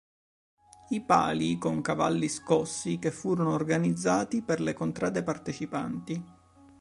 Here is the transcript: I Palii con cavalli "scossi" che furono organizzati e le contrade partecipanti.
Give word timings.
I 0.89 1.01
Palii 1.05 1.59
con 1.59 1.81
cavalli 1.81 2.27
"scossi" 2.27 2.97
che 2.97 3.11
furono 3.11 3.53
organizzati 3.53 4.43
e 4.43 4.57
le 4.59 4.73
contrade 4.73 5.21
partecipanti. 5.21 6.23